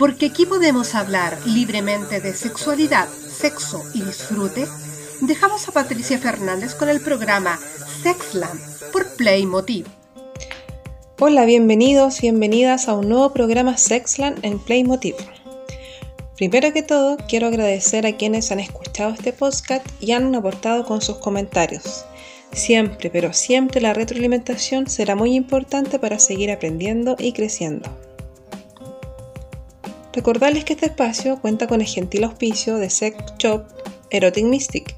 porque 0.00 0.26
aquí 0.26 0.46
podemos 0.46 0.94
hablar 0.94 1.36
libremente 1.44 2.22
de 2.22 2.32
sexualidad, 2.32 3.06
sexo 3.06 3.84
y 3.92 4.00
disfrute, 4.00 4.66
dejamos 5.20 5.68
a 5.68 5.72
Patricia 5.72 6.18
Fernández 6.18 6.74
con 6.74 6.88
el 6.88 7.02
programa 7.02 7.60
Sexland 8.02 8.58
por 8.92 9.06
Playmotiv. 9.16 9.84
Hola, 11.18 11.44
bienvenidos, 11.44 12.22
bienvenidas 12.22 12.88
a 12.88 12.94
un 12.94 13.10
nuevo 13.10 13.34
programa 13.34 13.76
Sexland 13.76 14.42
en 14.42 14.58
Playmotiv. 14.58 15.16
Primero 16.34 16.72
que 16.72 16.82
todo, 16.82 17.18
quiero 17.28 17.48
agradecer 17.48 18.06
a 18.06 18.16
quienes 18.16 18.50
han 18.52 18.60
escuchado 18.60 19.12
este 19.12 19.34
podcast 19.34 19.86
y 20.00 20.12
han 20.12 20.34
aportado 20.34 20.86
con 20.86 21.02
sus 21.02 21.18
comentarios. 21.18 22.06
Siempre, 22.52 23.10
pero 23.10 23.34
siempre 23.34 23.82
la 23.82 23.92
retroalimentación 23.92 24.88
será 24.88 25.14
muy 25.14 25.34
importante 25.34 25.98
para 25.98 26.18
seguir 26.18 26.50
aprendiendo 26.50 27.16
y 27.18 27.34
creciendo. 27.34 28.09
Recordarles 30.12 30.64
que 30.64 30.72
este 30.72 30.86
espacio 30.86 31.40
cuenta 31.40 31.68
con 31.68 31.80
el 31.80 31.86
gentil 31.86 32.24
auspicio 32.24 32.76
de 32.76 32.90
Sex 32.90 33.16
Shop 33.38 33.64
Erotic 34.10 34.44
Mystic. 34.44 34.96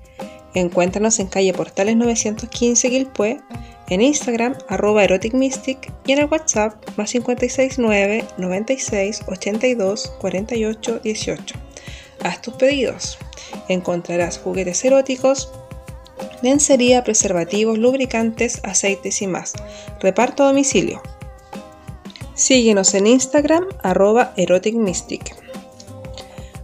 Encuéntranos 0.54 1.18
en 1.18 1.26
calle 1.26 1.52
Portales 1.52 1.96
915 1.96 2.90
Quilpue, 2.90 3.40
en 3.88 4.00
Instagram 4.00 4.56
arroba 4.68 5.04
Erotic 5.04 5.34
Mystic 5.34 5.92
y 6.06 6.12
en 6.12 6.20
el 6.20 6.26
WhatsApp 6.26 6.74
más 6.96 7.10
569 7.10 8.24
96 8.38 9.22
82 9.26 10.12
48 10.18 11.00
18. 11.00 11.54
Haz 12.22 12.40
tus 12.40 12.54
pedidos. 12.54 13.18
Encontrarás 13.68 14.38
juguetes 14.38 14.82
eróticos, 14.84 15.52
lencería, 16.42 17.04
preservativos, 17.04 17.78
lubricantes, 17.78 18.60
aceites 18.62 19.20
y 19.20 19.26
más. 19.26 19.52
Reparto 20.00 20.44
a 20.44 20.46
domicilio. 20.46 21.02
Síguenos 22.42 22.92
en 22.94 23.06
Instagram 23.06 23.66
arroba 23.84 24.32
eroticmystic. 24.36 25.36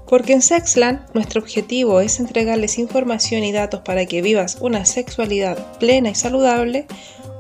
Porque 0.09 0.33
en 0.33 0.43
Sexland 0.43 1.09
nuestro 1.15 1.41
objetivo 1.41 2.01
es 2.01 2.19
entregarles 2.19 2.81
información 2.81 3.45
y 3.45 3.53
datos 3.53 3.83
para 3.83 4.05
que 4.05 4.21
vivas 4.21 4.59
una 4.61 4.85
sexualidad 4.85 5.79
plena 5.79 6.11
y 6.11 6.17
saludable, 6.17 6.89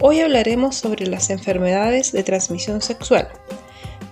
hoy 0.00 0.20
hablaremos 0.20 0.76
sobre 0.76 1.08
las 1.08 1.30
enfermedades 1.30 2.12
de 2.12 2.22
transmisión 2.22 2.80
sexual, 2.80 3.26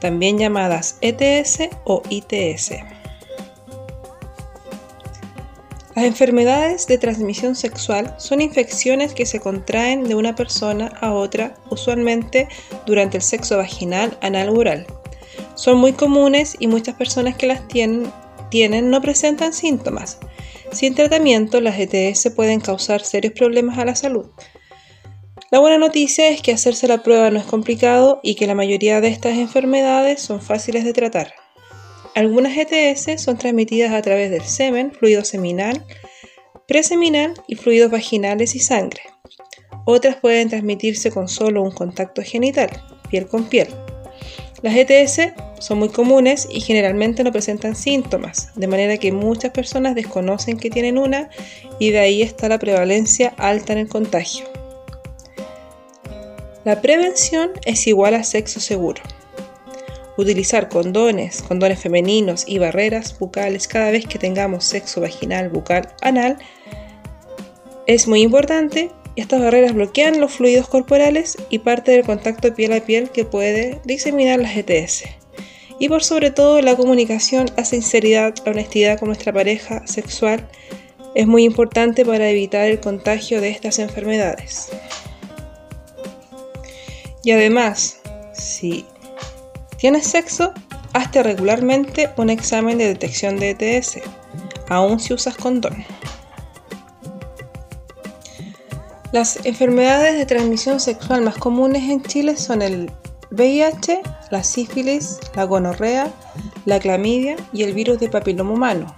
también 0.01 0.39
llamadas 0.39 0.99
ETS 1.03 1.69
o 1.85 2.03
ITS. 2.11 2.96
Las 5.97 6.05
enfermedades 6.05 6.87
de 6.87 6.99
transmisión 6.99 7.57
sexual 7.57 8.15
son 8.19 8.43
infecciones 8.43 9.15
que 9.15 9.25
se 9.25 9.41
contraen 9.41 10.05
de 10.05 10.15
una 10.15 10.35
persona 10.35 10.93
a 11.01 11.15
otra, 11.15 11.55
usualmente 11.71 12.49
durante 12.85 13.17
el 13.17 13.23
sexo 13.23 13.57
vaginal, 13.57 14.19
anal 14.21 14.51
o 14.51 14.59
oral. 14.59 14.87
Son 15.55 15.79
muy 15.79 15.95
comunes 15.95 16.55
y 16.61 16.67
muchas 16.67 16.97
personas 16.97 17.35
que 17.35 17.47
las 17.47 17.67
tienen, 17.67 18.13
tienen 18.51 18.91
no 18.91 19.01
presentan 19.01 19.55
síntomas. 19.55 20.19
Sin 20.71 20.95
tratamiento, 20.95 21.63
las 21.63 21.79
ETS 21.79 22.29
pueden 22.37 22.61
causar 22.61 23.01
serios 23.03 23.33
problemas 23.33 23.79
a 23.79 23.87
la 23.87 23.95
salud. 23.95 24.27
La 25.51 25.61
buena 25.61 25.79
noticia 25.79 26.29
es 26.29 26.43
que 26.43 26.53
hacerse 26.53 26.89
la 26.89 27.03
prueba 27.03 27.31
no 27.31 27.39
es 27.39 27.47
complicado 27.47 28.21
y 28.23 28.35
que 28.35 28.47
la 28.47 28.55
mayoría 28.55 29.01
de 29.01 29.09
estas 29.09 29.39
enfermedades 29.39 30.21
son 30.21 30.43
fáciles 30.43 30.85
de 30.85 30.93
tratar. 30.93 31.46
Algunas 32.17 32.57
ETS 32.57 33.21
son 33.23 33.37
transmitidas 33.37 33.93
a 33.93 34.01
través 34.01 34.31
del 34.31 34.41
semen, 34.41 34.91
fluido 34.91 35.23
seminal, 35.23 35.85
preseminal 36.67 37.35
y 37.47 37.57
fluidos 37.57 37.91
vaginales 37.91 38.55
y 38.55 38.59
sangre. 38.59 39.03
Otras 39.85 40.17
pueden 40.17 40.49
transmitirse 40.49 41.11
con 41.11 41.29
solo 41.29 41.61
un 41.61 41.73
contacto 41.73 42.23
genital, 42.23 42.71
piel 43.11 43.27
con 43.27 43.51
piel. 43.51 43.69
Las 44.63 44.75
ETS 44.75 45.35
son 45.59 45.79
muy 45.79 45.91
comunes 45.91 46.49
y 46.51 46.63
generalmente 46.63 47.23
no 47.23 47.33
presentan 47.33 47.77
síntomas, 47.77 48.51
de 48.57 48.67
manera 48.67 48.97
que 48.97 49.13
muchas 49.13 49.51
personas 49.51 49.95
desconocen 49.95 50.57
que 50.57 50.71
tienen 50.71 50.97
una 50.97 51.29
y 51.79 51.91
de 51.91 51.99
ahí 51.99 52.23
está 52.23 52.49
la 52.49 52.59
prevalencia 52.59 53.35
alta 53.37 53.75
en 53.75 53.81
el 53.81 53.89
contagio. 53.89 54.47
La 56.65 56.81
prevención 56.81 57.51
es 57.67 57.87
igual 57.87 58.15
a 58.15 58.25
sexo 58.25 58.59
seguro 58.59 59.03
utilizar 60.17 60.69
condones, 60.69 61.43
condones 61.43 61.81
femeninos 61.81 62.45
y 62.47 62.59
barreras 62.59 63.19
bucales 63.19 63.69
cada 63.69 63.91
vez 63.91 64.07
que 64.07 64.19
tengamos 64.19 64.65
sexo 64.65 65.01
vaginal, 65.01 65.49
bucal, 65.49 65.89
anal 66.01 66.39
es 67.87 68.09
muy 68.09 68.23
importante. 68.23 68.91
Estas 69.15 69.41
barreras 69.41 69.73
bloquean 69.73 70.21
los 70.21 70.33
fluidos 70.33 70.69
corporales 70.69 71.39
y 71.49 71.61
parte 71.61 71.93
del 71.93 72.05
contacto 72.05 72.55
piel 72.55 72.73
a 72.73 72.81
piel 72.81 73.11
que 73.11 73.25
puede 73.25 73.81
diseminar 73.85 74.41
las 74.41 74.57
ETS. 74.57 75.05
Y 75.79 75.89
por 75.89 76.03
sobre 76.03 76.31
todo 76.31 76.61
la 76.63 76.77
comunicación, 76.77 77.47
la 77.57 77.65
sinceridad, 77.65 78.35
la 78.45 78.53
honestidad 78.53 78.99
con 78.99 79.09
nuestra 79.09 79.33
pareja 79.33 79.87
sexual 79.87 80.49
es 81.15 81.27
muy 81.27 81.45
importante 81.45 82.05
para 82.05 82.29
evitar 82.29 82.69
el 82.69 82.81
contagio 82.81 83.41
de 83.41 83.51
estas 83.51 83.79
enfermedades. 83.79 84.71
Y 87.23 87.31
además, 87.31 88.01
si 88.35 88.85
tienes 89.79 90.07
sexo, 90.07 90.53
hazte 90.93 91.23
regularmente 91.23 92.11
un 92.17 92.31
examen 92.31 92.79
de 92.79 92.87
detección 92.87 93.39
de 93.39 93.51
ETS, 93.51 94.01
aun 94.69 94.99
si 94.99 95.15
usas 95.15 95.37
condón. 95.37 95.85
Las 99.13 99.45
enfermedades 99.45 100.17
de 100.19 100.27
transmisión 100.27 100.81
sexual 100.81 101.23
más 101.23 101.37
comunes 101.37 101.85
en 101.85 102.03
Chile 102.03 102.37
son 102.37 102.61
el 102.61 102.91
VIH, 103.31 104.01
la 104.31 104.43
sífilis, 104.43 105.19
la 105.35 105.45
gonorrea, 105.45 106.11
la 106.65 106.81
clamidia 106.81 107.37
y 107.53 107.63
el 107.63 107.73
virus 107.73 107.99
de 108.01 108.09
papiloma 108.09 108.53
humano. 108.53 108.97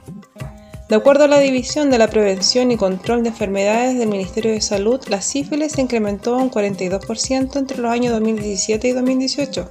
De 0.88 0.96
acuerdo 0.96 1.24
a 1.24 1.28
la 1.28 1.38
División 1.38 1.90
de 1.90 1.98
la 1.98 2.08
Prevención 2.08 2.70
y 2.70 2.76
Control 2.76 3.22
de 3.22 3.28
Enfermedades 3.28 3.98
del 3.98 4.08
Ministerio 4.08 4.52
de 4.52 4.60
Salud, 4.62 5.00
la 5.08 5.20
sífilis 5.20 5.72
se 5.72 5.82
incrementó 5.82 6.36
un 6.36 6.50
42% 6.50 7.56
entre 7.56 7.78
los 7.78 7.92
años 7.92 8.12
2017 8.14 8.88
y 8.88 8.92
2018 8.92 9.70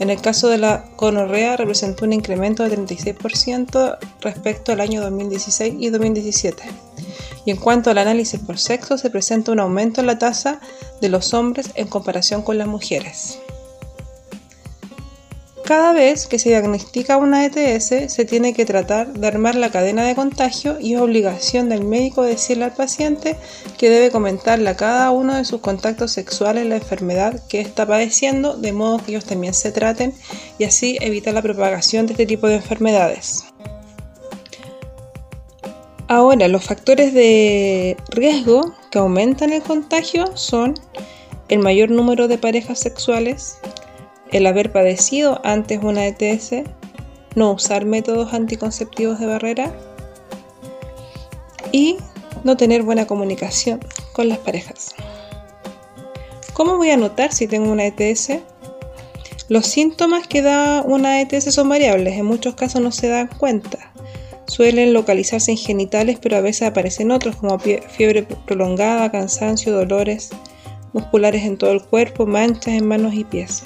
en 0.00 0.08
el 0.08 0.20
caso 0.20 0.48
de 0.48 0.56
la 0.56 0.86
gonorrea 0.96 1.58
representó 1.58 2.06
un 2.06 2.14
incremento 2.14 2.66
de 2.66 2.76
36% 2.76 3.98
respecto 4.22 4.72
al 4.72 4.80
año 4.80 5.02
2016 5.02 5.74
y 5.78 5.90
2017. 5.90 6.62
Y 7.44 7.50
en 7.50 7.58
cuanto 7.58 7.90
al 7.90 7.98
análisis 7.98 8.40
por 8.40 8.58
sexo, 8.58 8.96
se 8.96 9.10
presenta 9.10 9.52
un 9.52 9.60
aumento 9.60 10.00
en 10.00 10.06
la 10.06 10.18
tasa 10.18 10.60
de 11.02 11.10
los 11.10 11.34
hombres 11.34 11.70
en 11.74 11.86
comparación 11.86 12.40
con 12.42 12.56
las 12.56 12.66
mujeres. 12.66 13.38
Cada 15.70 15.92
vez 15.92 16.26
que 16.26 16.40
se 16.40 16.48
diagnostica 16.48 17.16
una 17.16 17.46
ETS, 17.46 18.12
se 18.12 18.24
tiene 18.24 18.54
que 18.54 18.66
tratar 18.66 19.12
de 19.12 19.24
armar 19.28 19.54
la 19.54 19.70
cadena 19.70 20.04
de 20.04 20.16
contagio 20.16 20.76
y 20.80 20.94
es 20.94 21.00
obligación 21.00 21.68
del 21.68 21.84
médico 21.84 22.24
decirle 22.24 22.64
al 22.64 22.72
paciente 22.72 23.36
que 23.78 23.88
debe 23.88 24.10
comentarle 24.10 24.68
a 24.68 24.76
cada 24.76 25.12
uno 25.12 25.36
de 25.36 25.44
sus 25.44 25.60
contactos 25.60 26.10
sexuales 26.10 26.66
la 26.66 26.74
enfermedad 26.74 27.40
que 27.48 27.60
está 27.60 27.86
padeciendo, 27.86 28.56
de 28.56 28.72
modo 28.72 28.98
que 28.98 29.12
ellos 29.12 29.26
también 29.26 29.54
se 29.54 29.70
traten 29.70 30.12
y 30.58 30.64
así 30.64 30.98
evitar 31.00 31.34
la 31.34 31.42
propagación 31.42 32.06
de 32.06 32.14
este 32.14 32.26
tipo 32.26 32.48
de 32.48 32.56
enfermedades. 32.56 33.44
Ahora, 36.08 36.48
los 36.48 36.64
factores 36.64 37.14
de 37.14 37.96
riesgo 38.08 38.74
que 38.90 38.98
aumentan 38.98 39.52
el 39.52 39.62
contagio 39.62 40.36
son 40.36 40.74
el 41.48 41.60
mayor 41.60 41.90
número 41.90 42.26
de 42.26 42.38
parejas 42.38 42.80
sexuales, 42.80 43.58
el 44.32 44.46
haber 44.46 44.72
padecido 44.72 45.40
antes 45.44 45.82
una 45.82 46.06
ETS, 46.06 46.62
no 47.34 47.52
usar 47.52 47.84
métodos 47.84 48.32
anticonceptivos 48.32 49.18
de 49.18 49.26
barrera 49.26 49.72
y 51.72 51.96
no 52.44 52.56
tener 52.56 52.82
buena 52.82 53.06
comunicación 53.06 53.80
con 54.12 54.28
las 54.28 54.38
parejas. 54.38 54.94
¿Cómo 56.52 56.76
voy 56.76 56.90
a 56.90 56.96
notar 56.96 57.32
si 57.32 57.46
tengo 57.46 57.70
una 57.70 57.86
ETS? 57.86 58.38
Los 59.48 59.66
síntomas 59.66 60.26
que 60.28 60.42
da 60.42 60.82
una 60.82 61.20
ETS 61.20 61.52
son 61.52 61.68
variables, 61.68 62.16
en 62.16 62.24
muchos 62.24 62.54
casos 62.54 62.80
no 62.80 62.92
se 62.92 63.08
dan 63.08 63.28
cuenta. 63.38 63.92
Suelen 64.46 64.92
localizarse 64.92 65.52
en 65.52 65.56
genitales, 65.56 66.18
pero 66.20 66.36
a 66.36 66.40
veces 66.40 66.68
aparecen 66.68 67.10
otros 67.10 67.36
como 67.36 67.58
fiebre 67.58 68.24
prolongada, 68.46 69.10
cansancio, 69.10 69.72
dolores 69.72 70.30
musculares 70.92 71.44
en 71.44 71.56
todo 71.56 71.70
el 71.72 71.82
cuerpo, 71.82 72.26
manchas 72.26 72.74
en 72.74 72.86
manos 72.86 73.14
y 73.14 73.24
pies. 73.24 73.62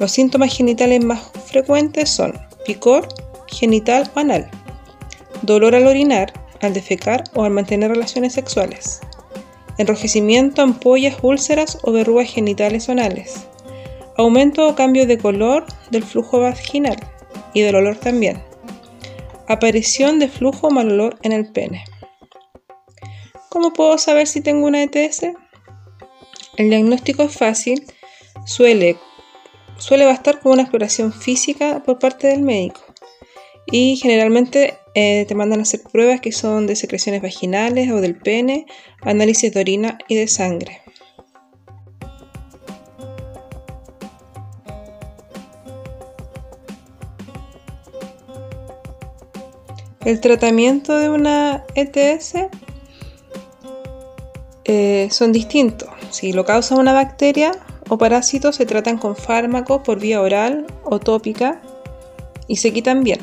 Los 0.00 0.12
síntomas 0.12 0.56
genitales 0.56 1.04
más 1.04 1.30
frecuentes 1.44 2.08
son 2.08 2.32
picor, 2.64 3.06
genital 3.48 4.10
o 4.14 4.20
anal, 4.20 4.50
dolor 5.42 5.74
al 5.74 5.86
orinar, 5.86 6.32
al 6.62 6.72
defecar 6.72 7.24
o 7.34 7.44
al 7.44 7.50
mantener 7.50 7.90
relaciones 7.90 8.32
sexuales, 8.32 9.00
enrojecimiento, 9.76 10.62
ampollas, 10.62 11.18
úlceras 11.20 11.76
o 11.82 11.92
verrugas 11.92 12.30
genitales 12.30 12.88
o 12.88 12.92
anales, 12.92 13.46
aumento 14.16 14.66
o 14.66 14.74
cambio 14.74 15.06
de 15.06 15.18
color 15.18 15.66
del 15.90 16.02
flujo 16.02 16.40
vaginal 16.40 16.96
y 17.52 17.60
del 17.60 17.74
olor 17.74 17.96
también, 17.96 18.42
aparición 19.48 20.18
de 20.18 20.28
flujo 20.28 20.68
o 20.68 20.70
mal 20.70 20.90
olor 20.90 21.18
en 21.20 21.32
el 21.32 21.52
pene. 21.52 21.84
¿Cómo 23.50 23.74
puedo 23.74 23.98
saber 23.98 24.26
si 24.26 24.40
tengo 24.40 24.66
una 24.66 24.82
ETS? 24.82 25.26
El 26.56 26.70
diagnóstico 26.70 27.24
es 27.24 27.36
fácil, 27.36 27.84
suele 28.46 28.96
suele 29.80 30.06
bastar 30.06 30.40
con 30.40 30.52
una 30.52 30.62
exploración 30.62 31.12
física 31.12 31.82
por 31.84 31.98
parte 31.98 32.28
del 32.28 32.42
médico. 32.42 32.80
y 33.72 33.96
generalmente 33.96 34.78
eh, 34.94 35.26
te 35.28 35.34
mandan 35.36 35.60
a 35.60 35.62
hacer 35.62 35.82
pruebas 35.82 36.20
que 36.20 36.32
son 36.32 36.66
de 36.66 36.74
secreciones 36.74 37.22
vaginales 37.22 37.92
o 37.92 38.00
del 38.00 38.16
pene, 38.16 38.66
análisis 39.02 39.52
de 39.52 39.60
orina 39.60 39.98
y 40.08 40.16
de 40.16 40.26
sangre. 40.26 40.80
El 50.04 50.20
tratamiento 50.20 50.96
de 50.98 51.10
una 51.10 51.64
ETS 51.76 52.34
eh, 54.64 55.08
son 55.12 55.30
distintos. 55.30 55.90
Si 56.10 56.32
lo 56.32 56.44
causa 56.44 56.74
una 56.74 56.92
bacteria 56.92 57.52
o 57.90 57.98
parásito, 57.98 58.52
se 58.52 58.66
tratan 58.66 58.98
con 58.98 59.16
fármacos 59.16 59.82
por 59.82 59.98
vía 59.98 60.22
oral 60.22 60.66
o 60.84 61.00
tópica 61.00 61.60
y 62.46 62.56
se 62.56 62.72
quitan 62.72 63.02
bien. 63.02 63.18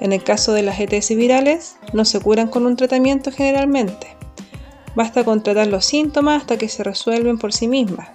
En 0.00 0.12
el 0.12 0.24
caso 0.24 0.54
de 0.54 0.62
las 0.62 0.80
ETS 0.80 1.10
virales, 1.14 1.76
no 1.92 2.06
se 2.06 2.18
curan 2.18 2.48
con 2.48 2.64
un 2.64 2.76
tratamiento 2.76 3.30
generalmente. 3.30 4.16
Basta 4.94 5.24
con 5.24 5.42
tratar 5.42 5.66
los 5.66 5.84
síntomas 5.84 6.40
hasta 6.40 6.56
que 6.56 6.70
se 6.70 6.84
resuelven 6.84 7.36
por 7.38 7.52
sí 7.52 7.68
mismas. 7.68 8.08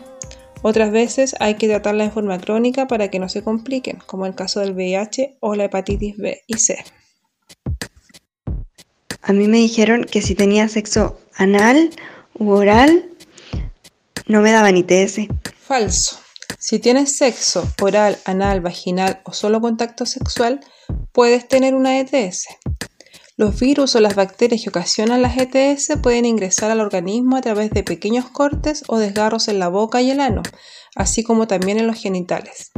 Otras 0.63 0.91
veces 0.91 1.35
hay 1.39 1.55
que 1.55 1.67
tratarlas 1.67 2.07
en 2.07 2.13
forma 2.13 2.39
crónica 2.39 2.87
para 2.87 3.09
que 3.09 3.19
no 3.19 3.29
se 3.29 3.43
compliquen, 3.43 3.99
como 4.07 4.25
el 4.25 4.33
caso 4.33 4.61
del 4.61 4.73
VIH 4.73 5.37
o 5.41 5.53
la 5.53 5.65
hepatitis 5.65 6.17
B 6.17 6.41
y 6.47 6.55
C. 6.55 6.83
A 9.21 9.33
mí 9.33 9.47
me 9.47 9.57
dijeron 9.57 10.05
que 10.05 10.23
si 10.23 10.33
tenía 10.33 10.67
sexo 10.67 11.19
anal 11.35 11.91
u 12.33 12.49
oral, 12.49 13.10
no 14.27 14.41
me 14.41 14.51
daban 14.51 14.77
ITS. 14.77 15.27
Falso. 15.59 16.17
Si 16.59 16.79
tienes 16.79 17.17
sexo 17.17 17.67
oral, 17.81 18.17
anal, 18.25 18.61
vaginal 18.61 19.21
o 19.25 19.33
solo 19.33 19.61
contacto 19.61 20.05
sexual, 20.05 20.59
puedes 21.11 21.47
tener 21.47 21.73
una 21.73 21.99
ETS. 21.99 22.47
Los 23.37 23.59
virus 23.59 23.95
o 23.95 23.99
las 23.99 24.15
bacterias 24.15 24.61
que 24.61 24.69
ocasionan 24.69 25.21
las 25.21 25.37
ETS 25.37 25.97
pueden 26.03 26.25
ingresar 26.25 26.69
al 26.69 26.81
organismo 26.81 27.37
a 27.37 27.41
través 27.41 27.71
de 27.71 27.83
pequeños 27.83 28.29
cortes 28.29 28.83
o 28.87 28.99
desgarros 28.99 29.47
en 29.47 29.57
la 29.57 29.69
boca 29.69 30.01
y 30.01 30.11
el 30.11 30.19
ano, 30.19 30.43
así 30.95 31.23
como 31.23 31.47
también 31.47 31.79
en 31.79 31.87
los 31.87 31.97
genitales. 31.97 32.71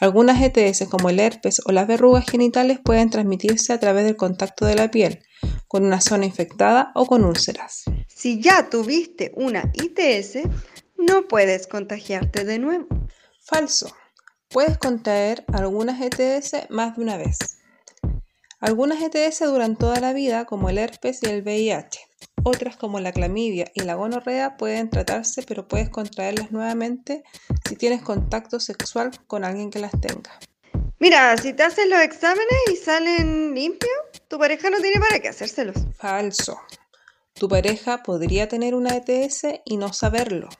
Algunas 0.00 0.42
ETS 0.42 0.88
como 0.90 1.08
el 1.08 1.20
herpes 1.20 1.62
o 1.64 1.72
las 1.72 1.86
verrugas 1.86 2.26
genitales 2.26 2.78
pueden 2.82 3.10
transmitirse 3.10 3.72
a 3.72 3.80
través 3.80 4.04
del 4.04 4.16
contacto 4.16 4.66
de 4.66 4.74
la 4.74 4.90
piel, 4.90 5.22
con 5.68 5.84
una 5.84 6.00
zona 6.00 6.26
infectada 6.26 6.90
o 6.94 7.06
con 7.06 7.24
úlceras. 7.24 7.84
Si 8.08 8.40
ya 8.42 8.68
tuviste 8.68 9.32
una 9.36 9.72
ITS, 9.74 10.40
no 11.00 11.26
puedes 11.28 11.66
contagiarte 11.66 12.44
de 12.44 12.58
nuevo. 12.58 12.86
Falso. 13.42 13.94
Puedes 14.48 14.78
contraer 14.78 15.44
algunas 15.52 16.00
ETS 16.00 16.70
más 16.70 16.96
de 16.96 17.02
una 17.02 17.16
vez. 17.16 17.38
Algunas 18.60 18.98
ETS 19.00 19.40
duran 19.40 19.76
toda 19.76 20.00
la 20.00 20.12
vida, 20.12 20.44
como 20.44 20.68
el 20.68 20.78
herpes 20.78 21.20
y 21.22 21.26
el 21.26 21.42
VIH. 21.42 22.00
Otras, 22.42 22.76
como 22.76 23.00
la 23.00 23.12
clamidia 23.12 23.70
y 23.74 23.80
la 23.80 23.94
gonorrea, 23.94 24.56
pueden 24.56 24.90
tratarse, 24.90 25.42
pero 25.42 25.66
puedes 25.66 25.88
contraerlas 25.88 26.50
nuevamente 26.50 27.22
si 27.66 27.76
tienes 27.76 28.02
contacto 28.02 28.60
sexual 28.60 29.10
con 29.26 29.44
alguien 29.44 29.70
que 29.70 29.78
las 29.78 29.92
tenga. 30.00 30.38
Mira, 30.98 31.36
si 31.38 31.54
te 31.54 31.62
haces 31.62 31.88
los 31.88 32.00
exámenes 32.00 32.58
y 32.70 32.76
salen 32.76 33.54
limpios, 33.54 33.92
tu 34.28 34.38
pareja 34.38 34.68
no 34.68 34.78
tiene 34.78 35.00
para 35.00 35.20
qué 35.20 35.28
hacérselos. 35.28 35.76
Falso. 35.96 36.60
Tu 37.32 37.48
pareja 37.48 38.02
podría 38.02 38.48
tener 38.48 38.74
una 38.74 38.96
ETS 38.96 39.46
y 39.64 39.78
no 39.78 39.94
saberlo. 39.94 40.50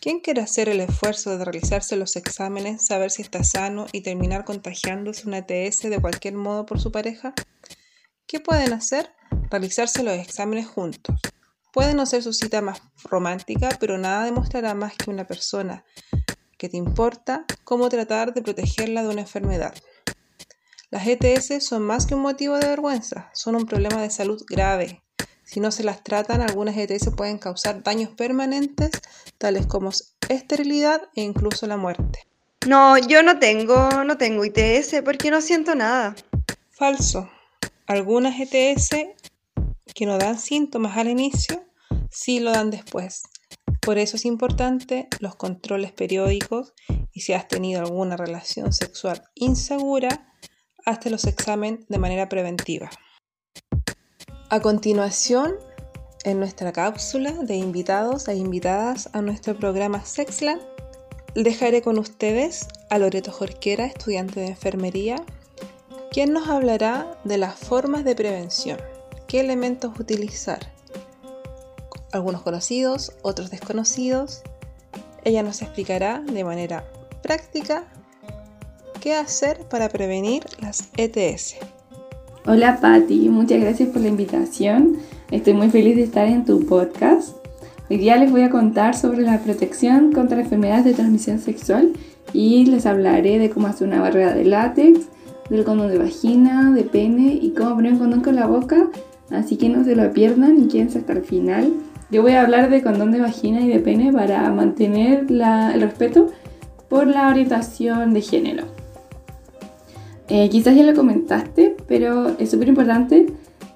¿Quién 0.00 0.20
quiere 0.20 0.42
hacer 0.42 0.68
el 0.68 0.78
esfuerzo 0.78 1.36
de 1.36 1.44
realizarse 1.44 1.96
los 1.96 2.14
exámenes, 2.14 2.86
saber 2.86 3.10
si 3.10 3.22
está 3.22 3.42
sano 3.42 3.86
y 3.90 4.02
terminar 4.02 4.44
contagiándose 4.44 5.26
una 5.26 5.38
ETS 5.38 5.90
de 5.90 6.00
cualquier 6.00 6.34
modo 6.34 6.66
por 6.66 6.80
su 6.80 6.92
pareja? 6.92 7.34
¿Qué 8.28 8.38
pueden 8.38 8.72
hacer? 8.74 9.12
Realizarse 9.50 10.04
los 10.04 10.14
exámenes 10.14 10.68
juntos. 10.68 11.16
Pueden 11.72 11.98
hacer 11.98 12.22
su 12.22 12.32
cita 12.32 12.60
más 12.60 12.80
romántica, 13.04 13.70
pero 13.80 13.98
nada 13.98 14.24
demostrará 14.24 14.72
más 14.74 14.94
que 14.96 15.10
una 15.10 15.26
persona 15.26 15.84
que 16.58 16.68
te 16.68 16.76
importa 16.76 17.44
cómo 17.64 17.88
tratar 17.88 18.32
de 18.34 18.42
protegerla 18.42 19.02
de 19.02 19.08
una 19.08 19.22
enfermedad. 19.22 19.74
Las 20.90 21.08
ETS 21.08 21.66
son 21.66 21.82
más 21.82 22.06
que 22.06 22.14
un 22.14 22.22
motivo 22.22 22.56
de 22.56 22.68
vergüenza, 22.68 23.30
son 23.34 23.56
un 23.56 23.66
problema 23.66 24.00
de 24.00 24.10
salud 24.10 24.40
grave. 24.48 25.02
Si 25.48 25.60
no 25.60 25.72
se 25.72 25.82
las 25.82 26.04
tratan, 26.04 26.42
algunas 26.42 26.76
ETS 26.76 27.08
pueden 27.16 27.38
causar 27.38 27.82
daños 27.82 28.10
permanentes, 28.10 28.90
tales 29.38 29.66
como 29.66 29.88
esterilidad 30.28 31.08
e 31.14 31.22
incluso 31.22 31.66
la 31.66 31.78
muerte. 31.78 32.26
No, 32.66 32.98
yo 32.98 33.22
no 33.22 33.38
tengo, 33.38 34.04
no 34.04 34.18
tengo 34.18 34.44
ITS 34.44 35.00
porque 35.02 35.30
no 35.30 35.40
siento 35.40 35.74
nada. 35.74 36.14
Falso. 36.70 37.30
Algunas 37.86 38.38
ETS 38.38 38.90
que 39.94 40.04
no 40.04 40.18
dan 40.18 40.38
síntomas 40.38 40.98
al 40.98 41.08
inicio, 41.08 41.64
sí 42.10 42.40
lo 42.40 42.50
dan 42.50 42.70
después. 42.70 43.22
Por 43.80 43.96
eso 43.96 44.16
es 44.16 44.26
importante 44.26 45.08
los 45.18 45.34
controles 45.34 45.92
periódicos 45.92 46.74
y 47.10 47.22
si 47.22 47.32
has 47.32 47.48
tenido 47.48 47.80
alguna 47.80 48.18
relación 48.18 48.74
sexual 48.74 49.22
insegura, 49.34 50.30
hazte 50.84 51.08
los 51.08 51.24
exámenes 51.24 51.88
de 51.88 51.98
manera 51.98 52.28
preventiva. 52.28 52.90
A 54.50 54.60
continuación, 54.60 55.56
en 56.24 56.38
nuestra 56.38 56.72
cápsula 56.72 57.32
de 57.32 57.56
invitados 57.56 58.28
e 58.28 58.34
invitadas 58.34 59.10
a 59.12 59.20
nuestro 59.20 59.54
programa 59.54 60.06
Sexland, 60.06 60.62
dejaré 61.34 61.82
con 61.82 61.98
ustedes 61.98 62.66
a 62.88 62.96
Loreto 62.98 63.30
Jorquera, 63.30 63.84
estudiante 63.84 64.40
de 64.40 64.46
enfermería, 64.46 65.16
quien 66.10 66.32
nos 66.32 66.48
hablará 66.48 67.20
de 67.24 67.36
las 67.36 67.56
formas 67.58 68.04
de 68.04 68.14
prevención, 68.14 68.78
qué 69.26 69.40
elementos 69.40 70.00
utilizar 70.00 70.72
algunos 72.12 72.40
conocidos, 72.40 73.12
otros 73.20 73.50
desconocidos. 73.50 74.40
Ella 75.24 75.42
nos 75.42 75.60
explicará 75.60 76.20
de 76.20 76.44
manera 76.44 76.90
práctica 77.22 77.86
qué 79.02 79.14
hacer 79.14 79.68
para 79.68 79.90
prevenir 79.90 80.46
las 80.58 80.88
ETS. 80.96 81.56
Hola 82.46 82.78
Patti, 82.80 83.28
muchas 83.28 83.60
gracias 83.60 83.88
por 83.90 84.02
la 84.02 84.08
invitación. 84.08 84.96
Estoy 85.30 85.52
muy 85.54 85.70
feliz 85.70 85.96
de 85.96 86.02
estar 86.02 86.26
en 86.26 86.44
tu 86.44 86.64
podcast. 86.64 87.36
Hoy 87.90 87.98
día 87.98 88.16
les 88.16 88.30
voy 88.30 88.42
a 88.42 88.50
contar 88.50 88.96
sobre 88.96 89.22
la 89.22 89.38
protección 89.40 90.12
contra 90.12 90.40
enfermedades 90.40 90.84
de 90.84 90.94
transmisión 90.94 91.38
sexual 91.38 91.92
y 92.32 92.66
les 92.66 92.86
hablaré 92.86 93.38
de 93.38 93.50
cómo 93.50 93.66
hacer 93.66 93.88
una 93.88 94.00
barrera 94.00 94.34
de 94.34 94.44
látex, 94.44 95.08
del 95.50 95.64
condón 95.64 95.88
de 95.90 95.98
vagina, 95.98 96.70
de 96.72 96.84
pene 96.84 97.38
y 97.40 97.50
cómo 97.50 97.76
poner 97.76 97.92
un 97.92 97.98
condón 97.98 98.20
con 98.20 98.36
la 98.36 98.46
boca. 98.46 98.88
Así 99.30 99.56
que 99.56 99.68
no 99.68 99.84
se 99.84 99.96
lo 99.96 100.10
pierdan 100.12 100.62
y 100.62 100.68
quédense 100.68 100.98
hasta 100.98 101.12
el 101.12 101.22
final 101.22 101.72
yo 102.10 102.22
voy 102.22 102.32
a 102.32 102.42
hablar 102.42 102.70
de 102.70 102.82
condón 102.82 103.12
de 103.12 103.20
vagina 103.20 103.60
y 103.60 103.68
de 103.68 103.80
pene 103.80 104.10
para 104.10 104.50
mantener 104.50 105.26
el 105.28 105.80
respeto 105.82 106.28
por 106.88 107.06
la 107.06 107.28
orientación 107.28 108.14
de 108.14 108.22
género. 108.22 108.77
Eh, 110.28 110.48
quizás 110.50 110.76
ya 110.76 110.82
lo 110.82 110.94
comentaste, 110.94 111.76
pero 111.86 112.36
es 112.38 112.50
súper 112.50 112.68
importante 112.68 113.26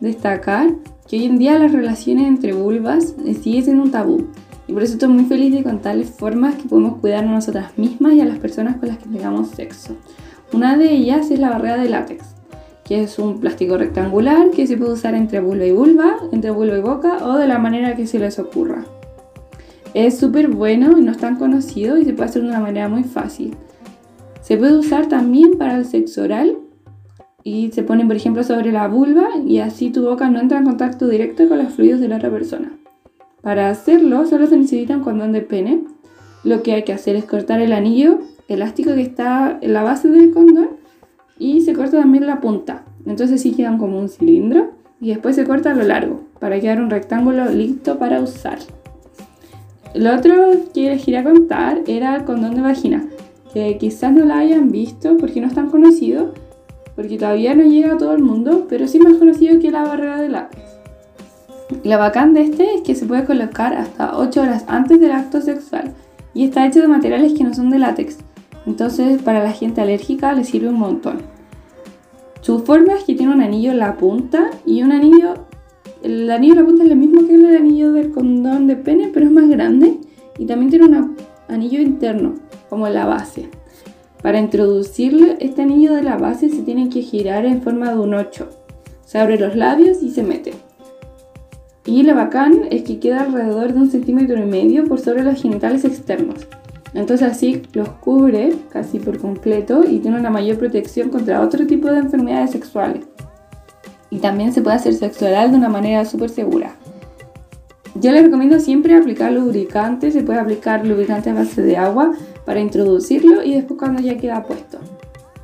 destacar 0.01 0.71
que 1.09 1.17
hoy 1.17 1.25
en 1.25 1.39
día 1.39 1.59
las 1.59 1.73
relaciones 1.73 2.29
entre 2.29 2.53
vulvas 2.53 3.15
eh, 3.25 3.35
siguen 3.35 3.65
siendo 3.65 3.83
un 3.85 3.91
tabú. 3.91 4.27
Y 4.69 4.73
por 4.73 4.83
eso 4.83 4.95
estoy 4.95 5.09
muy 5.09 5.25
feliz 5.25 5.53
de 5.55 5.63
contarles 5.63 6.11
formas 6.11 6.55
que 6.55 6.69
podemos 6.69 6.99
cuidar 6.99 7.25
a 7.25 7.29
nosotras 7.29 7.77
mismas 7.77 8.15
y 8.15 8.21
a 8.21 8.25
las 8.25 8.39
personas 8.39 8.77
con 8.77 8.89
las 8.89 8.99
que 8.99 9.09
tengamos 9.09 9.49
sexo. 9.49 9.97
Una 10.53 10.77
de 10.77 10.93
ellas 10.93 11.31
es 11.31 11.39
la 11.39 11.51
barrera 11.51 11.79
de 11.79 11.89
látex 11.89 12.33
que 12.85 13.03
es 13.03 13.19
un 13.19 13.39
plástico 13.39 13.79
rectangular 13.79 14.51
que 14.51 14.67
se 14.67 14.77
puede 14.77 14.93
usar 14.93 15.15
entre 15.15 15.41
vulva 15.41 15.65
y 15.65 15.73
vulva, 15.73 16.17
entre 16.33 16.51
vulva 16.51 16.77
y 16.77 16.81
boca 16.81 17.19
o 17.25 17.39
de 17.39 17.47
la 17.47 17.59
manera 17.59 17.97
que 17.97 18.07
se 18.07 18.19
les 18.19 18.39
ocurra. 18.39 18.85
Es 19.95 20.19
súper 20.19 20.49
bueno 20.49 20.99
y 20.99 21.03
no 21.03 21.13
es 21.13 21.19
tan 21.19 21.37
conocido 21.37 21.99
y 21.99 22.05
se 22.05 22.13
puede 22.13 22.31
hacer 22.31 22.43
de 22.43 22.49
una 22.49 22.61
manera 22.61 22.89
muy 22.89 23.05
fácil. 23.05 23.57
Se 24.53 24.59
puede 24.59 24.77
usar 24.77 25.07
también 25.07 25.57
para 25.57 25.79
el 25.79 25.87
sexo 25.87 26.25
oral 26.25 26.59
y 27.43 27.71
se 27.73 27.83
pone 27.83 28.05
por 28.05 28.17
ejemplo 28.17 28.45
sobre 28.45 28.71
la 28.71 28.87
vulva 28.87 29.31
y 29.47 29.61
así 29.61 29.89
tu 29.89 30.05
boca 30.05 30.29
no 30.29 30.39
entra 30.41 30.59
en 30.59 30.65
contacto 30.65 31.09
directo 31.09 31.49
con 31.49 31.57
los 31.57 31.73
fluidos 31.73 32.01
de 32.01 32.09
la 32.09 32.17
otra 32.17 32.31
persona. 32.31 32.71
Para 33.41 33.71
hacerlo 33.71 34.27
solo 34.27 34.47
se 34.47 34.59
necesita 34.59 34.95
un 34.95 35.05
condón 35.05 35.33
de 35.33 35.41
pene. 35.41 35.85
Lo 36.45 36.63
que 36.63 36.75
hay 36.75 36.83
que 36.83 36.93
hacer 36.93 37.17
es 37.17 37.25
cortar 37.25 37.63
el 37.63 37.73
anillo 37.73 38.19
elástico 38.47 38.95
que 38.95 39.01
está 39.01 39.57
en 39.63 39.73
la 39.73 39.85
base 39.85 40.09
del 40.09 40.35
condón 40.35 40.69
y 41.39 41.63
se 41.63 41.73
corta 41.73 42.01
también 42.01 42.27
la 42.27 42.43
punta. 42.43 42.85
Entonces 43.07 43.41
sí 43.41 43.53
quedan 43.53 43.79
como 43.79 43.99
un 43.99 44.11
cilindro 44.11 44.73
y 45.01 45.09
después 45.09 45.35
se 45.35 45.47
corta 45.47 45.71
a 45.71 45.75
lo 45.75 45.85
largo 45.85 46.25
para 46.41 46.61
quedar 46.61 46.79
un 46.83 46.91
rectángulo 46.91 47.47
listo 47.47 47.99
para 47.99 48.21
usar. 48.21 48.59
Lo 49.95 50.15
otro 50.15 50.35
que 50.75 50.91
les 50.91 51.03
quería 51.03 51.25
contar 51.25 51.81
era 51.87 52.17
el 52.17 52.25
condón 52.25 52.55
de 52.55 52.61
vagina, 52.61 53.07
que 53.53 53.79
quizás 53.79 54.13
no 54.13 54.25
la 54.25 54.39
hayan 54.39 54.71
visto 54.71 55.17
porque 55.17 55.41
no 55.41 55.47
es 55.47 55.55
tan 55.55 55.71
conocido, 55.71 56.33
porque 56.95 57.19
todavía 57.19 57.55
no 57.55 57.65
llega 57.65 57.95
a 57.95 57.99
todo 57.99 58.13
el 58.13 58.23
mundo, 58.23 58.67
pero 58.69 58.87
sí 58.87 58.99
más 58.99 59.15
conocido 59.15 59.59
que 59.61 59.71
la 59.71 59.85
barrera 59.85 60.21
de 60.21 60.29
látex. 60.29 60.63
Lo 61.85 61.99
bacán 61.99 62.35
de 62.35 62.43
este 62.43 62.75
es 62.75 62.83
que 62.83 62.95
se 62.95 63.07
puede 63.07 63.25
colocar 63.25 63.75
hasta 63.75 64.19
8 64.19 64.41
horas 64.43 64.65
antes 64.69 65.01
del 65.01 65.13
acto 65.13 65.41
sexual 65.41 65.93
y 66.35 66.45
está 66.45 66.67
hecho 66.67 66.81
de 66.81 66.89
materiales 66.89 67.33
que 67.33 67.45
no 67.45 67.55
son 67.55 67.71
de 67.71 67.79
látex, 67.79 68.19
entonces 68.67 69.23
para 69.23 69.43
la 69.43 69.53
gente 69.53 69.81
alérgica 69.81 70.33
le 70.33 70.45
sirve 70.45 70.69
un 70.69 70.79
montón. 70.79 71.19
Su 72.43 72.61
forma 72.61 72.95
es 72.95 73.05
que 73.05 73.15
tiene 73.15 73.33
un 73.33 73.41
anillo 73.41 73.71
en 73.71 73.79
la 73.79 73.97
punta 73.97 74.51
y 74.67 74.83
un 74.83 74.93
anillo. 74.93 75.35
El 76.03 76.29
anillo 76.31 76.55
en 76.55 76.59
la 76.59 76.67
punta 76.67 76.83
es 76.83 76.89
lo 76.89 76.97
mismo 76.97 77.27
que 77.27 77.35
el 77.35 77.57
anillo 77.57 77.93
del 77.93 78.11
condón 78.11 78.67
de 78.67 78.77
pene, 78.77 79.11
pero 79.15 79.27
es 79.27 79.33
más 79.33 79.49
grande 79.49 79.99
y 80.39 80.47
también 80.47 80.71
tiene 80.71 80.87
un 80.87 81.17
anillo 81.49 81.81
interno, 81.81 82.35
como 82.73 82.88
la 82.88 83.05
base. 83.05 83.50
Para 84.23 84.41
introducirle 84.41 85.37
este 85.41 85.61
anillo 85.61 85.93
de 85.93 86.02
la 86.02 86.17
base 86.17 86.49
se 86.49 86.62
tiene 86.62 86.88
que 86.88 87.02
girar 87.02 87.45
en 87.45 87.61
forma 87.61 87.91
de 87.91 87.99
un 87.99 88.14
8. 88.14 88.49
Se 89.05 89.19
abre 89.19 89.38
los 89.38 89.55
labios 89.55 90.02
y 90.02 90.09
se 90.09 90.23
mete. 90.23 90.55
Y 91.85 92.02
lo 92.02 92.14
bacán 92.14 92.62
es 92.71 92.85
que 92.85 92.99
queda 92.99 93.25
alrededor 93.25 93.75
de 93.75 93.79
un 93.79 93.91
centímetro 93.91 94.38
y 94.38 94.47
medio 94.47 94.87
por 94.87 95.00
sobre 95.00 95.23
los 95.23 95.43
genitales 95.43 95.85
externos. 95.85 96.47
Entonces 96.95 97.31
así 97.31 97.61
los 97.75 97.91
cubre 97.91 98.55
casi 98.71 98.99
por 98.99 99.19
completo 99.19 99.85
y 99.87 99.99
tiene 99.99 100.19
una 100.19 100.31
mayor 100.31 100.57
protección 100.57 101.11
contra 101.11 101.43
otro 101.43 101.67
tipo 101.67 101.88
de 101.88 101.99
enfermedades 101.99 102.52
sexuales. 102.52 103.05
Y 104.09 104.17
también 104.21 104.55
se 104.55 104.62
puede 104.62 104.76
hacer 104.76 104.95
sexo 104.95 105.26
oral 105.26 105.50
de 105.50 105.59
una 105.59 105.69
manera 105.69 106.07
súper 106.07 106.31
segura. 106.31 106.75
Yo 107.97 108.12
les 108.12 108.23
recomiendo 108.23 108.59
siempre 108.59 108.97
aplicar 108.97 109.31
lubricante, 109.31 110.11
se 110.11 110.23
puede 110.23 110.38
aplicar 110.38 110.87
lubricante 110.87 111.29
a 111.29 111.35
base 111.35 111.61
de 111.61 111.76
agua 111.76 112.12
para 112.45 112.61
introducirlo 112.61 113.43
y 113.43 113.55
después 113.55 113.79
cuando 113.79 114.03
ya 114.03 114.17
queda 114.17 114.45
puesto. 114.45 114.79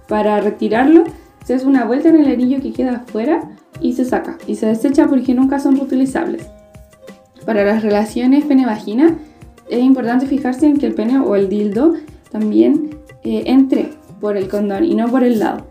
Para 0.09 0.41
retirarlo 0.41 1.05
se 1.45 1.55
hace 1.55 1.67
una 1.67 1.85
vuelta 1.85 2.09
en 2.09 2.17
el 2.17 2.31
anillo 2.31 2.61
que 2.61 2.73
queda 2.73 2.97
afuera 2.97 3.51
y 3.81 3.93
se 3.93 4.05
saca 4.05 4.39
y 4.47 4.57
se 4.57 4.67
desecha 4.67 5.07
porque 5.07 5.35
nunca 5.35 5.61
son 5.61 5.77
reutilizables. 5.77 6.47
Para 7.47 7.65
las 7.65 7.83
relaciones 7.83 8.45
pene-vagina 8.45 9.17
es 9.71 9.83
importante 9.83 10.27
fijarse 10.27 10.67
en 10.67 10.79
que 10.79 10.87
el 10.87 10.95
pene 10.95 11.19
o 11.21 11.35
el 11.37 11.49
dildo 11.49 11.95
también 12.31 12.91
eh, 13.23 13.45
entre 13.47 13.91
por 14.21 14.37
el 14.37 14.49
condón 14.49 14.85
y 14.85 14.95
no 14.95 15.09
por 15.09 15.25
el 15.25 15.39
lado. 15.39 15.67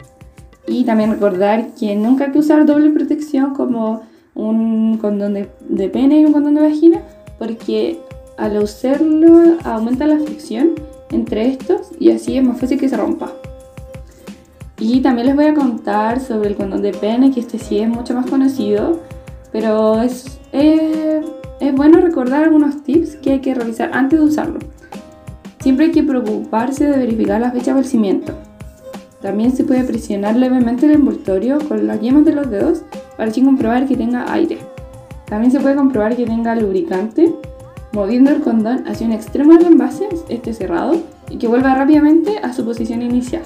Y 0.68 0.84
también 0.84 1.12
recordar 1.12 1.70
que 1.80 1.96
nunca 1.96 2.26
hay 2.26 2.32
que 2.32 2.40
usar 2.40 2.66
doble 2.66 2.90
protección 2.90 3.54
como 3.54 4.02
un 4.34 4.98
condón 4.98 5.34
de, 5.34 5.50
de 5.68 5.90
pene 5.90 6.20
y 6.20 6.26
un 6.26 6.34
condón 6.34 6.56
de 6.56 6.62
vagina 6.62 7.02
porque 7.38 8.00
al 8.38 8.58
usarlo 8.58 9.58
aumenta 9.64 10.06
la 10.06 10.20
fricción 10.20 10.72
entre 11.12 11.48
estos 11.48 11.92
y 12.00 12.12
así 12.12 12.38
es 12.38 12.44
más 12.44 12.60
fácil 12.60 12.80
que 12.80 12.90
se 12.90 12.98
rompa. 12.98 13.32
Y 14.80 15.02
también 15.02 15.28
les 15.28 15.36
voy 15.36 15.46
a 15.46 15.56
contar 15.56 16.20
sobre 16.20 16.50
el 16.50 16.56
condón 16.56 16.82
de 16.82 16.92
pene, 16.92 17.32
que 17.32 17.40
este 17.40 17.58
sí 17.58 17.80
es 17.80 17.90
mucho 17.90 18.14
más 18.14 18.30
conocido, 18.30 19.00
pero 19.52 20.02
es, 20.02 20.40
es, 20.52 21.26
es 21.60 21.76
bueno 21.76 22.00
recordar 22.00 22.44
algunos 22.44 22.84
tips 22.84 23.16
que 23.16 23.32
hay 23.34 23.40
que 23.40 23.56
realizar 23.56 23.90
antes 23.94 24.20
de 24.20 24.26
usarlo. 24.26 24.60
Siempre 25.62 25.88
hay 25.88 25.92
que 25.92 26.04
preocuparse 26.04 26.86
de 26.86 26.98
verificar 26.98 27.42
la 27.42 27.52
fecha 27.52 27.74
de 27.74 27.82
vencimiento. 27.82 28.34
También 29.22 29.52
se 29.52 29.64
puede 29.64 29.84
presionar 29.84 30.36
levemente 30.36 30.86
el 30.86 30.92
envoltorio 30.92 31.58
con 31.68 31.88
las 31.88 32.00
yemas 32.00 32.24
de 32.24 32.34
los 32.34 32.50
dedos 32.50 32.84
para 33.18 33.32
así 33.32 33.42
comprobar 33.42 33.88
que 33.88 33.98
tenga 33.98 34.32
aire. 34.32 34.60
También 35.26 35.52
se 35.52 35.60
puede 35.60 35.76
comprobar 35.76 36.16
que 36.16 36.26
tenga 36.26 36.56
lubricante 36.56 37.34
moviendo 37.98 38.30
el 38.30 38.42
condón 38.42 38.88
hacia 38.88 39.08
un 39.08 39.14
extremo 39.14 39.54
del 39.58 39.66
envase, 39.66 40.08
este 40.30 40.54
cerrado, 40.54 41.02
y 41.32 41.38
que 41.40 41.48
vuelva 41.48 41.74
rápidamente 41.74 42.38
a 42.38 42.54
su 42.54 42.64
posición 42.64 43.02
inicial. 43.02 43.42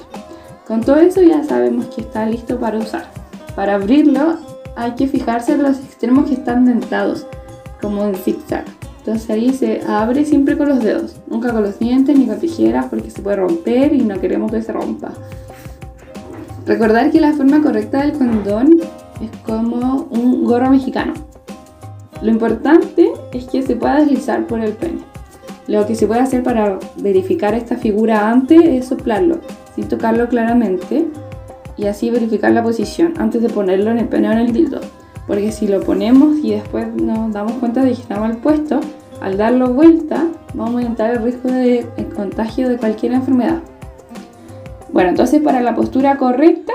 Con 0.66 0.82
todo 0.82 0.96
eso 0.96 1.22
ya 1.22 1.42
sabemos 1.42 1.86
que 1.86 2.02
está 2.02 2.26
listo 2.26 2.60
para 2.60 2.78
usar. 2.78 3.06
Para 3.56 3.76
abrirlo 3.76 4.36
hay 4.76 4.92
que 4.92 5.08
fijarse 5.08 5.54
en 5.54 5.62
los 5.62 5.78
extremos 5.78 6.28
que 6.28 6.34
están 6.34 6.66
dentados, 6.66 7.26
como 7.80 8.04
en 8.04 8.14
zigzag. 8.14 8.66
Entonces 8.98 9.30
ahí 9.30 9.54
se 9.54 9.80
abre 9.88 10.26
siempre 10.26 10.58
con 10.58 10.68
los 10.68 10.80
dedos, 10.80 11.16
nunca 11.28 11.50
con 11.50 11.62
los 11.62 11.78
dientes 11.78 12.16
ni 12.18 12.26
con 12.26 12.38
tijeras 12.38 12.86
porque 12.90 13.10
se 13.10 13.22
puede 13.22 13.36
romper 13.36 13.94
y 13.94 14.02
no 14.02 14.20
queremos 14.20 14.52
que 14.52 14.60
se 14.60 14.72
rompa. 14.72 15.14
Recordar 16.66 17.10
que 17.10 17.22
la 17.22 17.32
forma 17.32 17.62
correcta 17.62 18.02
del 18.02 18.12
condón 18.12 18.80
es 19.18 19.30
como 19.46 20.08
un 20.10 20.44
gorro 20.44 20.68
mexicano. 20.68 21.31
Lo 22.22 22.30
importante 22.30 23.12
es 23.32 23.46
que 23.46 23.62
se 23.62 23.74
pueda 23.74 24.00
deslizar 24.00 24.46
por 24.46 24.60
el 24.60 24.72
pene. 24.72 25.00
Lo 25.66 25.86
que 25.86 25.94
se 25.94 26.06
puede 26.06 26.20
hacer 26.20 26.42
para 26.42 26.78
verificar 26.96 27.54
esta 27.54 27.76
figura 27.76 28.30
antes 28.30 28.60
es 28.62 28.86
soplarlo 28.86 29.40
sin 29.74 29.88
tocarlo 29.88 30.28
claramente 30.28 31.06
y 31.76 31.86
así 31.86 32.10
verificar 32.10 32.52
la 32.52 32.62
posición 32.62 33.14
antes 33.18 33.42
de 33.42 33.48
ponerlo 33.48 33.90
en 33.90 33.98
el 33.98 34.08
pene 34.08 34.28
o 34.28 34.32
en 34.32 34.38
el 34.38 34.52
dildo. 34.52 34.80
Porque 35.26 35.52
si 35.52 35.66
lo 35.66 35.80
ponemos 35.80 36.38
y 36.42 36.52
después 36.52 36.86
nos 36.94 37.32
damos 37.32 37.52
cuenta 37.52 37.82
de 37.82 37.92
que 37.92 38.00
está 38.02 38.20
mal 38.20 38.36
puesto, 38.36 38.80
al 39.20 39.36
darlo 39.36 39.72
vuelta 39.72 40.26
vamos 40.54 40.74
a 40.74 40.78
aumentar 40.78 41.10
el 41.10 41.22
riesgo 41.22 41.50
de 41.50 41.86
contagio 42.14 42.68
de 42.68 42.76
cualquier 42.76 43.12
enfermedad. 43.12 43.62
Bueno, 44.92 45.10
entonces 45.10 45.40
para 45.40 45.60
la 45.60 45.74
postura 45.74 46.18
correcta, 46.18 46.74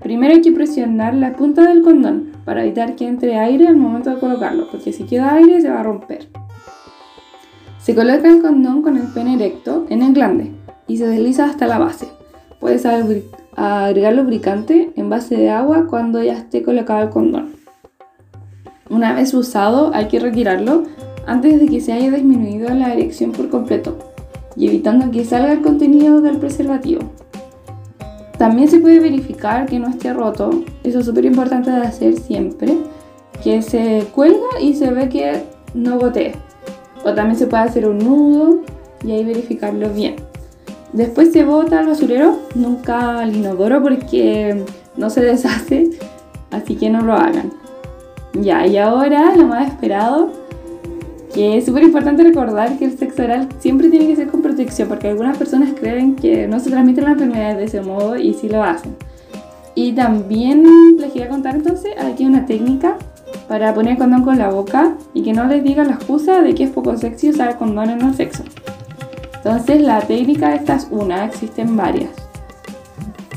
primero 0.00 0.34
hay 0.34 0.40
que 0.40 0.52
presionar 0.52 1.14
la 1.14 1.36
punta 1.36 1.68
del 1.68 1.82
condón 1.82 2.33
para 2.44 2.64
evitar 2.64 2.96
que 2.96 3.06
entre 3.06 3.38
aire 3.38 3.66
al 3.66 3.76
momento 3.76 4.10
de 4.10 4.20
colocarlo, 4.20 4.68
porque 4.70 4.92
si 4.92 5.04
queda 5.04 5.34
aire 5.34 5.60
se 5.60 5.70
va 5.70 5.80
a 5.80 5.84
romper. 5.84 6.28
Se 7.78 7.94
coloca 7.94 8.28
el 8.28 8.40
condón 8.40 8.82
con 8.82 8.96
el 8.96 9.08
pene 9.08 9.34
erecto 9.34 9.86
en 9.90 10.02
el 10.02 10.14
glande 10.14 10.52
y 10.86 10.96
se 10.96 11.06
desliza 11.06 11.44
hasta 11.44 11.66
la 11.66 11.78
base. 11.78 12.08
Puedes 12.60 12.86
agregar 12.86 14.14
lubricante 14.14 14.92
en 14.96 15.10
base 15.10 15.36
de 15.36 15.50
agua 15.50 15.86
cuando 15.88 16.22
ya 16.22 16.32
esté 16.32 16.62
colocado 16.62 17.02
el 17.02 17.10
condón. 17.10 17.52
Una 18.88 19.14
vez 19.14 19.34
usado 19.34 19.90
hay 19.94 20.08
que 20.08 20.20
retirarlo 20.20 20.84
antes 21.26 21.58
de 21.58 21.66
que 21.66 21.80
se 21.80 21.92
haya 21.92 22.10
disminuido 22.10 22.68
la 22.70 22.92
erección 22.92 23.32
por 23.32 23.48
completo 23.48 23.98
y 24.56 24.68
evitando 24.68 25.10
que 25.10 25.24
salga 25.24 25.52
el 25.52 25.62
contenido 25.62 26.20
del 26.20 26.38
preservativo. 26.38 27.00
También 28.38 28.68
se 28.68 28.80
puede 28.80 28.98
verificar 28.98 29.66
que 29.66 29.78
no 29.78 29.88
esté 29.88 30.12
roto, 30.12 30.50
eso 30.82 30.98
es 30.98 31.06
súper 31.06 31.24
importante 31.24 31.70
de 31.70 31.82
hacer 31.82 32.18
siempre, 32.18 32.76
que 33.42 33.62
se 33.62 34.06
cuelga 34.14 34.60
y 34.60 34.74
se 34.74 34.90
ve 34.90 35.08
que 35.08 35.42
no 35.74 35.98
gotee. 35.98 36.34
O 37.04 37.14
también 37.14 37.38
se 37.38 37.46
puede 37.46 37.62
hacer 37.62 37.88
un 37.88 37.98
nudo 37.98 38.60
y 39.04 39.12
ahí 39.12 39.24
verificarlo 39.24 39.88
bien. 39.90 40.16
Después 40.92 41.32
se 41.32 41.44
bota 41.44 41.80
al 41.80 41.86
basurero, 41.86 42.38
nunca 42.54 43.18
al 43.20 43.36
inodoro 43.36 43.82
porque 43.82 44.64
no 44.96 45.10
se 45.10 45.22
deshace, 45.22 45.90
así 46.50 46.76
que 46.76 46.90
no 46.90 47.02
lo 47.02 47.14
hagan. 47.14 47.52
Ya, 48.34 48.66
y 48.66 48.78
ahora 48.78 49.34
lo 49.36 49.46
más 49.46 49.68
esperado, 49.68 50.30
que 51.34 51.58
es 51.58 51.66
súper 51.66 51.82
importante 51.82 52.22
recordar 52.22 52.78
que 52.78 52.84
el 52.84 52.96
sexo 52.96 53.24
oral 53.24 53.48
siempre 53.58 53.90
tiene 53.90 54.06
que 54.06 54.14
ser 54.14 54.28
con 54.28 54.40
protección, 54.40 54.88
porque 54.88 55.08
algunas 55.08 55.36
personas 55.36 55.70
creen 55.78 56.14
que 56.14 56.46
no 56.46 56.60
se 56.60 56.70
transmiten 56.70 57.04
las 57.04 57.14
enfermedades 57.14 57.56
de 57.56 57.64
ese 57.64 57.80
modo 57.80 58.16
y 58.16 58.34
sí 58.34 58.48
lo 58.48 58.62
hacen. 58.62 58.94
Y 59.74 59.92
también 59.92 60.64
les 60.96 61.12
quería 61.12 61.28
contar 61.28 61.56
entonces, 61.56 61.92
aquí 61.98 62.24
una 62.24 62.46
técnica 62.46 62.96
para 63.48 63.74
poner 63.74 63.98
condón 63.98 64.22
con 64.22 64.38
la 64.38 64.48
boca 64.48 64.96
y 65.12 65.22
que 65.22 65.32
no 65.32 65.44
les 65.46 65.64
diga 65.64 65.82
la 65.82 65.94
excusa 65.94 66.40
de 66.40 66.54
que 66.54 66.64
es 66.64 66.70
poco 66.70 66.96
sexy 66.96 67.30
usar 67.30 67.58
condón 67.58 67.90
en 67.90 68.00
el 68.00 68.14
sexo. 68.14 68.44
Entonces 69.36 69.82
la 69.82 70.00
técnica 70.00 70.54
esta 70.54 70.76
es 70.76 70.86
una, 70.90 71.24
existen 71.24 71.76
varias. 71.76 72.10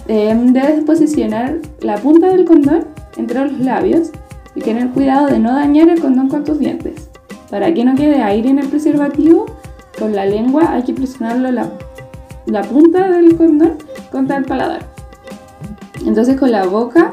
Em, 0.07 0.53
debes 0.53 0.83
posicionar 0.85 1.57
la 1.81 1.95
punta 1.95 2.27
del 2.27 2.45
condón 2.45 2.85
entre 3.17 3.43
los 3.43 3.59
labios 3.59 4.11
y 4.55 4.61
tener 4.61 4.89
cuidado 4.91 5.27
de 5.27 5.39
no 5.39 5.53
dañar 5.53 5.89
el 5.89 5.99
condón 5.99 6.29
con 6.29 6.43
tus 6.43 6.59
dientes. 6.59 7.06
Para 7.49 7.73
que 7.73 7.85
no 7.85 7.95
quede 7.95 8.21
aire 8.21 8.49
en 8.49 8.59
el 8.59 8.67
preservativo, 8.67 9.45
con 9.97 10.15
la 10.15 10.25
lengua 10.25 10.73
hay 10.73 10.83
que 10.83 10.93
presionarlo 10.93 11.51
la, 11.51 12.61
punta 12.63 13.09
del 13.09 13.35
condón 13.35 13.77
contra 14.11 14.37
el 14.37 14.45
paladar. 14.45 14.81
Entonces 16.05 16.37
con 16.37 16.51
la 16.51 16.65
boca 16.65 17.11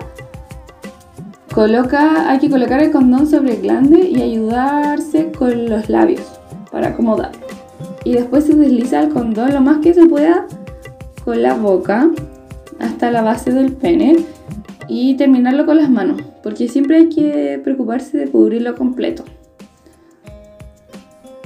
coloca, 1.53 2.31
hay 2.31 2.39
que 2.39 2.51
colocar 2.51 2.83
el 2.83 2.91
condón 2.91 3.27
sobre 3.27 3.55
el 3.55 3.63
glande 3.63 4.09
y 4.09 4.23
ayudarse 4.23 5.33
con 5.33 5.69
los 5.69 5.89
labios 5.89 6.41
para 6.71 6.89
acomodarlo 6.89 7.45
y 8.05 8.13
después 8.13 8.45
se 8.45 8.55
desliza 8.55 9.01
el 9.01 9.09
condón 9.09 9.53
lo 9.53 9.61
más 9.61 9.79
que 9.79 9.95
se 9.95 10.07
pueda 10.07 10.47
con 11.25 11.43
la 11.43 11.55
boca 11.55 12.11
hasta 12.79 13.11
la 13.11 13.23
base 13.23 13.51
del 13.51 13.73
pene 13.73 14.17
y 14.87 15.17
terminarlo 15.17 15.65
con 15.65 15.79
las 15.79 15.89
manos, 15.89 16.21
porque 16.43 16.69
siempre 16.69 16.97
hay 16.97 17.09
que 17.09 17.59
preocuparse 17.65 18.19
de 18.19 18.29
cubrirlo 18.29 18.75
completo. 18.75 19.25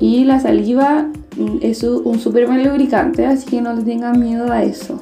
Y 0.00 0.24
la 0.24 0.40
saliva 0.40 1.08
mm, 1.36 1.58
es 1.60 1.82
un 1.82 2.18
súper 2.18 2.46
buen 2.46 2.64
lubricante, 2.64 3.26
así 3.26 3.46
que 3.46 3.60
no 3.60 3.74
le 3.74 3.82
tengan 3.82 4.20
miedo 4.20 4.50
a 4.52 4.62
eso. 4.62 5.00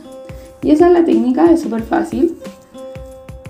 Y 0.63 0.71
esa 0.71 0.89
es 0.89 0.93
la 0.93 1.05
técnica, 1.05 1.51
es 1.51 1.63
súper 1.63 1.83
fácil. 1.83 2.37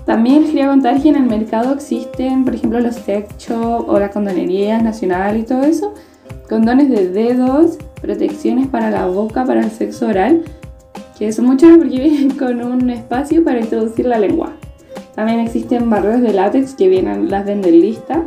También 0.05 0.43
les 0.43 0.51
quería 0.51 0.67
contar 0.67 1.01
que 1.01 1.09
en 1.09 1.17
el 1.17 1.25
mercado 1.25 1.73
existen, 1.73 2.45
por 2.45 2.55
ejemplo, 2.55 2.79
los 2.79 2.95
sex 2.95 3.37
shop 3.37 3.89
o 3.89 3.99
las 3.99 4.11
condonerías 4.11 4.81
nacional 4.81 5.37
y 5.37 5.43
todo 5.43 5.63
eso, 5.63 5.93
condones 6.47 6.89
de 6.89 7.09
dedos, 7.09 7.77
protecciones 8.01 8.67
para 8.67 8.89
la 8.89 9.07
boca 9.07 9.43
para 9.43 9.61
el 9.61 9.71
sexo 9.71 10.07
oral, 10.07 10.43
que 11.17 11.31
son 11.31 11.45
muchas 11.45 11.77
porque 11.77 11.99
vienen 11.99 12.37
con 12.37 12.61
un 12.61 12.89
espacio 12.89 13.43
para 13.43 13.59
introducir 13.59 14.05
la 14.05 14.19
lengua. 14.19 14.53
También 15.15 15.39
existen 15.39 15.89
barreras 15.89 16.21
de 16.21 16.31
látex 16.31 16.75
que 16.75 16.87
vienen, 16.87 17.29
las 17.29 17.45
venden 17.45 17.81
lista. 17.81 18.23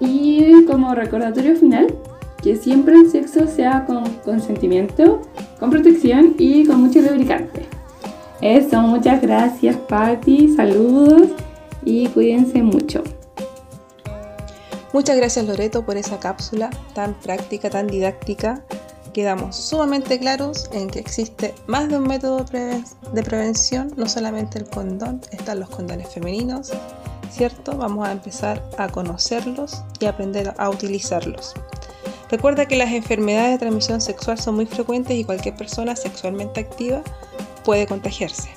Y 0.00 0.64
como 0.64 0.94
recordatorio 0.94 1.56
final, 1.56 1.86
que 2.42 2.56
siempre 2.56 2.94
el 2.94 3.10
sexo 3.10 3.46
sea 3.46 3.84
con 3.86 4.04
consentimiento, 4.24 5.22
con 5.58 5.70
protección 5.70 6.34
y 6.38 6.64
con 6.66 6.82
mucho 6.82 7.00
lubricante. 7.00 7.66
Eso, 8.40 8.80
muchas 8.82 9.22
gracias 9.22 9.76
Patti, 9.88 10.54
saludos 10.54 11.30
y 11.84 12.08
cuídense 12.08 12.62
mucho. 12.62 13.02
Muchas 14.92 15.16
gracias 15.16 15.46
Loreto 15.46 15.84
por 15.84 15.96
esa 15.96 16.18
cápsula 16.18 16.70
tan 16.94 17.14
práctica, 17.14 17.70
tan 17.70 17.86
didáctica. 17.86 18.62
Quedamos 19.12 19.56
sumamente 19.56 20.18
claros 20.18 20.68
en 20.72 20.88
que 20.88 20.98
existe 20.98 21.54
más 21.66 21.88
de 21.88 21.96
un 21.96 22.06
método 22.06 22.44
de 22.44 23.22
prevención, 23.22 23.92
no 23.96 24.08
solamente 24.08 24.58
el 24.58 24.68
condón, 24.68 25.22
están 25.30 25.60
los 25.60 25.70
condones 25.70 26.08
femeninos, 26.12 26.72
¿cierto? 27.30 27.76
Vamos 27.76 28.06
a 28.06 28.12
empezar 28.12 28.62
a 28.76 28.88
conocerlos 28.88 29.82
y 30.00 30.06
aprender 30.06 30.54
a 30.58 30.68
utilizarlos. 30.68 31.54
Recuerda 32.30 32.66
que 32.66 32.76
las 32.76 32.92
enfermedades 32.92 33.52
de 33.52 33.58
transmisión 33.58 34.00
sexual 34.00 34.38
son 34.38 34.56
muy 34.56 34.66
frecuentes 34.66 35.16
y 35.16 35.24
cualquier 35.24 35.54
persona 35.54 35.94
sexualmente 35.94 36.60
activa 36.60 37.02
puede 37.64 37.86
contagiarse. 37.86 38.50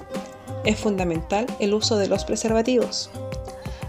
Es 0.66 0.80
fundamental 0.80 1.46
el 1.60 1.74
uso 1.74 1.98
de 1.98 2.08
los 2.08 2.26
preservativos. 2.26 3.12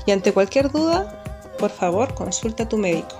Y 0.06 0.12
ante 0.12 0.32
cualquier 0.32 0.70
duda, 0.70 1.22
por 1.58 1.70
favor 1.70 2.14
consulta 2.14 2.64
a 2.64 2.68
tu 2.68 2.76
médico. 2.76 3.16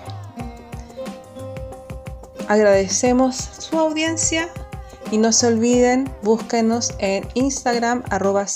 Agradecemos 2.49 3.37
su 3.37 3.79
audiencia 3.79 4.49
y 5.11 5.19
no 5.19 5.33
se 5.33 5.47
olviden, 5.47 6.11
búsquenos 6.23 6.95
en 6.99 7.27
Instagram 7.35 8.03
arroba. 8.11 8.47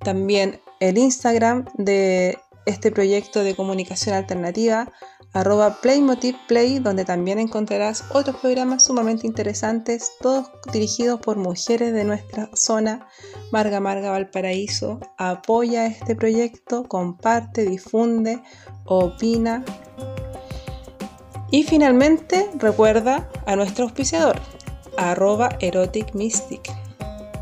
También 0.00 0.60
el 0.80 0.98
Instagram 0.98 1.64
de 1.74 2.38
este 2.66 2.90
proyecto 2.90 3.42
de 3.42 3.54
comunicación 3.54 4.14
alternativa 4.14 4.92
arroba 5.32 5.78
Play, 5.80 6.78
donde 6.78 7.04
también 7.04 7.38
encontrarás 7.38 8.04
otros 8.12 8.36
programas 8.36 8.84
sumamente 8.84 9.26
interesantes, 9.26 10.12
todos 10.20 10.50
dirigidos 10.72 11.20
por 11.20 11.36
mujeres 11.36 11.92
de 11.92 12.04
nuestra 12.04 12.50
zona, 12.54 13.06
Marga 13.52 13.80
Marga 13.80 14.10
Valparaíso. 14.10 15.00
Apoya 15.16 15.86
este 15.86 16.16
proyecto, 16.16 16.84
comparte, 16.84 17.66
difunde, 17.66 18.42
opina. 18.84 19.64
Y 21.50 21.64
finalmente 21.64 22.50
recuerda 22.58 23.28
a 23.46 23.56
nuestro 23.56 23.84
auspiciador, 23.84 24.40
arroba 24.96 25.50
Erotic 25.60 26.14
Mystic. 26.14 26.70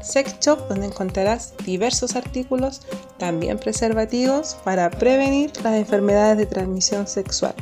Sex 0.02 0.38
Shop, 0.40 0.68
donde 0.68 0.86
encontrarás 0.86 1.54
diversos 1.64 2.14
artículos, 2.14 2.82
también 3.18 3.58
preservativos, 3.58 4.56
para 4.62 4.88
prevenir 4.88 5.50
las 5.64 5.74
enfermedades 5.74 6.38
de 6.38 6.46
transmisión 6.46 7.08
sexual. 7.08 7.54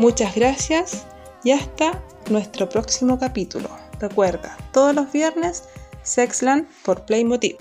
Muchas 0.00 0.34
gracias 0.34 1.06
y 1.44 1.50
hasta 1.50 2.02
nuestro 2.30 2.66
próximo 2.70 3.18
capítulo. 3.18 3.68
Recuerda, 4.00 4.56
todos 4.72 4.94
los 4.94 5.12
viernes, 5.12 5.68
Sexland 6.02 6.66
por 6.86 7.04
Playmotiv. 7.04 7.58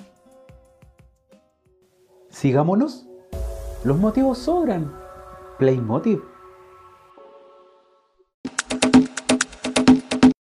Sigámonos. 2.29 3.05
Los 3.83 3.97
motivos 3.97 4.37
sobran. 4.37 4.89
Playmotiv 5.57 6.21